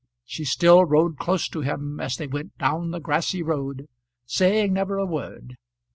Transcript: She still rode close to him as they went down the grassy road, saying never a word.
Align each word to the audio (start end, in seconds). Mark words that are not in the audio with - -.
She 0.25 0.45
still 0.45 0.83
rode 0.83 1.17
close 1.19 1.47
to 1.49 1.61
him 1.61 1.99
as 1.99 2.17
they 2.17 2.25
went 2.25 2.57
down 2.57 2.89
the 2.89 2.99
grassy 2.99 3.43
road, 3.43 3.87
saying 4.25 4.73
never 4.73 4.97
a 4.97 5.05
word. 5.05 5.57